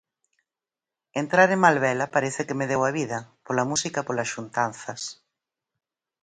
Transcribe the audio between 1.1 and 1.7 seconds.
Entrar en